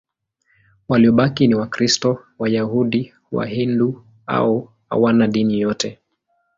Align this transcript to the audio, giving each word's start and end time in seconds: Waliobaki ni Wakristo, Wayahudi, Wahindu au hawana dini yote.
Waliobaki 0.87 1.47
ni 1.47 1.55
Wakristo, 1.55 2.19
Wayahudi, 2.39 3.13
Wahindu 3.31 4.05
au 4.25 4.69
hawana 4.89 5.27
dini 5.27 5.59
yote. 5.61 5.99